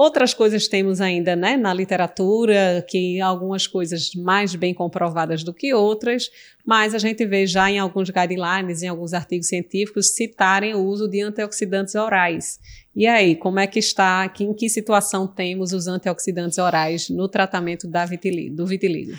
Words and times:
Outras 0.00 0.32
coisas 0.32 0.66
temos 0.66 0.98
ainda 0.98 1.36
né, 1.36 1.58
na 1.58 1.74
literatura, 1.74 2.82
que 2.88 3.20
algumas 3.20 3.66
coisas 3.66 4.14
mais 4.14 4.54
bem 4.54 4.72
comprovadas 4.72 5.44
do 5.44 5.52
que 5.52 5.74
outras, 5.74 6.30
mas 6.64 6.94
a 6.94 6.98
gente 6.98 7.26
vê 7.26 7.46
já 7.46 7.70
em 7.70 7.78
alguns 7.78 8.08
guidelines, 8.08 8.82
em 8.82 8.88
alguns 8.88 9.12
artigos 9.12 9.48
científicos, 9.48 10.14
citarem 10.14 10.74
o 10.74 10.82
uso 10.82 11.06
de 11.06 11.20
antioxidantes 11.20 11.94
orais. 11.94 12.58
E 12.96 13.06
aí, 13.06 13.36
como 13.36 13.60
é 13.60 13.66
que 13.66 13.78
está, 13.78 14.32
em 14.40 14.54
que 14.54 14.70
situação 14.70 15.26
temos 15.26 15.74
os 15.74 15.86
antioxidantes 15.86 16.56
orais 16.56 17.10
no 17.10 17.28
tratamento 17.28 17.86
da 17.86 18.06
vitiligo, 18.06 18.56
do 18.56 18.66
vitiligo? 18.66 19.12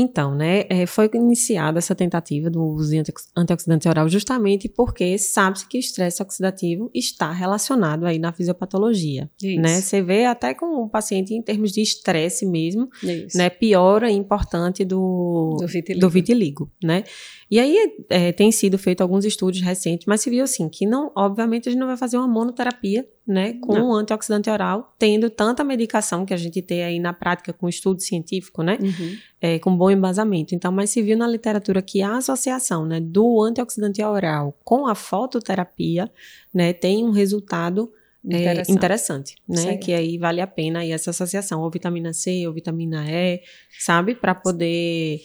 Então, 0.00 0.32
né, 0.32 0.64
é, 0.68 0.86
foi 0.86 1.10
iniciada 1.12 1.78
essa 1.78 1.92
tentativa 1.92 2.48
do 2.48 2.62
uso 2.62 2.92
de 2.92 3.02
antioxidante 3.36 3.88
oral 3.88 4.08
justamente 4.08 4.68
porque 4.68 5.18
sabe-se 5.18 5.66
que 5.66 5.76
o 5.76 5.80
estresse 5.80 6.22
oxidativo 6.22 6.88
está 6.94 7.32
relacionado 7.32 8.06
aí 8.06 8.16
na 8.16 8.32
fisiopatologia, 8.32 9.28
Isso. 9.42 9.60
né? 9.60 9.80
Você 9.80 10.00
vê 10.00 10.24
até 10.24 10.54
com 10.54 10.84
o 10.84 10.88
paciente 10.88 11.34
em 11.34 11.42
termos 11.42 11.72
de 11.72 11.82
estresse 11.82 12.46
mesmo, 12.46 12.88
Isso. 13.02 13.36
né, 13.36 13.50
piora 13.50 14.08
importante 14.08 14.84
do, 14.84 15.56
do 15.58 15.66
vitiligo. 15.66 16.00
do, 16.00 16.08
vitiligo. 16.08 16.72
né? 16.80 17.02
E 17.50 17.58
aí 17.58 17.76
é, 18.08 18.30
tem 18.30 18.52
sido 18.52 18.78
feito 18.78 19.00
alguns 19.00 19.24
estudos 19.24 19.60
recentes, 19.60 20.06
mas 20.06 20.20
se 20.20 20.30
viu 20.30 20.44
assim 20.44 20.68
que 20.68 20.86
não, 20.86 21.10
obviamente 21.16 21.68
a 21.68 21.72
gente 21.72 21.80
não 21.80 21.88
vai 21.88 21.96
fazer 21.96 22.18
uma 22.18 22.28
monoterapia, 22.28 23.04
né, 23.26 23.54
com 23.60 23.74
um 23.74 23.92
antioxidante 23.92 24.48
oral, 24.48 24.94
tendo 24.98 25.28
tanta 25.28 25.62
medicação 25.62 26.24
que 26.24 26.32
a 26.32 26.36
gente 26.36 26.62
tem 26.62 26.82
aí 26.82 26.98
na 26.98 27.12
prática 27.12 27.52
com 27.52 27.68
estudo 27.68 28.00
científico, 28.00 28.62
né, 28.62 28.78
uhum. 28.80 29.16
É, 29.40 29.58
com 29.58 29.76
bom 29.76 29.90
embasamento. 29.90 30.54
Então, 30.54 30.72
mas 30.72 30.90
se 30.90 31.02
viu 31.02 31.16
na 31.16 31.26
literatura 31.26 31.80
que 31.80 32.02
a 32.02 32.16
associação, 32.16 32.84
né, 32.84 33.00
do 33.00 33.42
antioxidante 33.42 34.02
oral 34.02 34.56
com 34.64 34.86
a 34.86 34.94
fototerapia, 34.94 36.10
né, 36.52 36.72
tem 36.72 37.04
um 37.04 37.10
resultado 37.10 37.92
Interessante, 38.24 38.70
é, 38.70 38.72
interessante 38.72 39.36
né? 39.48 39.76
Que 39.76 39.92
aí 39.92 40.18
vale 40.18 40.40
a 40.40 40.46
pena 40.46 40.80
aí 40.80 40.90
essa 40.90 41.10
associação, 41.10 41.62
ou 41.62 41.70
vitamina 41.70 42.12
C, 42.12 42.46
ou 42.46 42.52
vitamina 42.52 43.04
E, 43.08 43.40
sabe? 43.78 44.14
Para 44.14 44.34
poder 44.34 45.22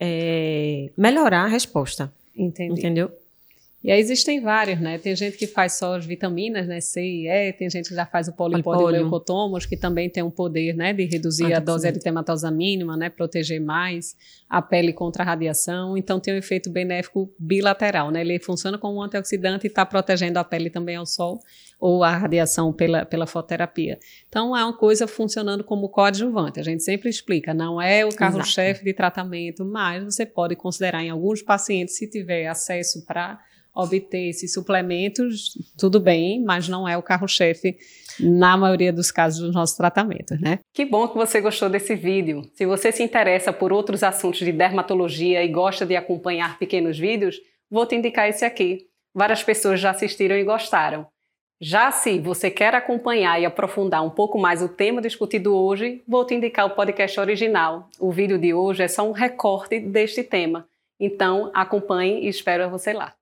é, 0.00 0.90
melhorar 0.96 1.44
a 1.44 1.46
resposta. 1.46 2.12
Entendi. 2.34 2.80
Entendeu? 2.80 3.12
E 3.82 3.90
aí 3.90 3.98
existem 3.98 4.40
vários, 4.40 4.78
né? 4.78 4.98
Tem 4.98 5.16
gente 5.16 5.38
que 5.38 5.46
faz 5.46 5.78
só 5.78 5.96
as 5.96 6.04
vitaminas, 6.04 6.66
né? 6.66 6.82
C 6.82 7.00
e 7.00 7.28
E, 7.28 7.52
tem 7.54 7.70
gente 7.70 7.88
que 7.88 7.94
já 7.94 8.04
faz 8.04 8.28
o 8.28 8.32
polipódio 8.32 8.86
leucotomos, 8.86 9.64
que 9.64 9.74
também 9.74 10.10
tem 10.10 10.22
um 10.22 10.30
poder, 10.30 10.74
né? 10.74 10.92
De 10.92 11.04
reduzir 11.04 11.54
a 11.54 11.58
dose 11.58 11.88
eritematosa 11.88 12.50
mínima, 12.50 12.94
né? 12.94 13.08
Proteger 13.08 13.58
mais 13.58 14.14
a 14.50 14.60
pele 14.60 14.92
contra 14.92 15.22
a 15.22 15.26
radiação. 15.26 15.96
Então 15.96 16.20
tem 16.20 16.34
um 16.34 16.36
efeito 16.36 16.68
benéfico 16.68 17.32
bilateral, 17.38 18.10
né? 18.10 18.20
Ele 18.20 18.38
funciona 18.38 18.76
como 18.76 18.98
um 18.98 19.02
antioxidante 19.02 19.66
e 19.66 19.68
está 19.68 19.86
protegendo 19.86 20.38
a 20.38 20.44
pele 20.44 20.68
também 20.68 20.96
ao 20.96 21.06
sol 21.06 21.40
ou 21.80 22.04
a 22.04 22.14
radiação 22.14 22.74
pela, 22.74 23.06
pela 23.06 23.26
fototerapia. 23.26 23.98
Então 24.28 24.54
é 24.54 24.62
uma 24.62 24.76
coisa 24.76 25.06
funcionando 25.06 25.64
como 25.64 25.88
coadjuvante. 25.88 26.60
A 26.60 26.62
gente 26.62 26.82
sempre 26.82 27.08
explica, 27.08 27.54
não 27.54 27.80
é 27.80 28.04
o 28.04 28.14
carro-chefe 28.14 28.84
de 28.84 28.92
tratamento, 28.92 29.64
mas 29.64 30.04
você 30.04 30.26
pode 30.26 30.54
considerar 30.54 31.02
em 31.02 31.08
alguns 31.08 31.40
pacientes, 31.40 31.96
se 31.96 32.06
tiver 32.06 32.46
acesso 32.46 33.06
para 33.06 33.40
obter 33.74 34.28
esses 34.28 34.52
suplementos, 34.52 35.56
tudo 35.78 36.00
bem, 36.00 36.42
mas 36.42 36.68
não 36.68 36.88
é 36.88 36.96
o 36.96 37.02
carro-chefe 37.02 37.76
na 38.18 38.56
maioria 38.56 38.92
dos 38.92 39.10
casos 39.10 39.40
dos 39.40 39.54
nossos 39.54 39.76
tratamentos, 39.76 40.40
né? 40.40 40.58
Que 40.74 40.84
bom 40.84 41.08
que 41.08 41.16
você 41.16 41.40
gostou 41.40 41.68
desse 41.68 41.94
vídeo. 41.94 42.42
Se 42.54 42.66
você 42.66 42.92
se 42.92 43.02
interessa 43.02 43.52
por 43.52 43.72
outros 43.72 44.02
assuntos 44.02 44.40
de 44.40 44.52
dermatologia 44.52 45.44
e 45.44 45.48
gosta 45.48 45.86
de 45.86 45.96
acompanhar 45.96 46.58
pequenos 46.58 46.98
vídeos, 46.98 47.36
vou 47.70 47.86
te 47.86 47.94
indicar 47.94 48.28
esse 48.28 48.44
aqui. 48.44 48.86
Várias 49.14 49.42
pessoas 49.42 49.80
já 49.80 49.90
assistiram 49.90 50.36
e 50.36 50.44
gostaram. 50.44 51.06
Já 51.62 51.90
se 51.90 52.18
você 52.18 52.50
quer 52.50 52.74
acompanhar 52.74 53.38
e 53.38 53.44
aprofundar 53.44 54.02
um 54.02 54.08
pouco 54.08 54.38
mais 54.38 54.62
o 54.62 54.68
tema 54.68 55.02
discutido 55.02 55.54
hoje, 55.54 56.02
vou 56.08 56.24
te 56.24 56.34
indicar 56.34 56.66
o 56.66 56.70
podcast 56.70 57.20
original. 57.20 57.88
O 57.98 58.10
vídeo 58.10 58.38
de 58.38 58.54
hoje 58.54 58.82
é 58.82 58.88
só 58.88 59.06
um 59.06 59.12
recorte 59.12 59.78
deste 59.78 60.22
tema. 60.22 60.66
Então, 60.98 61.50
acompanhe 61.52 62.24
e 62.24 62.28
espero 62.28 62.70
você 62.70 62.94
lá. 62.94 63.14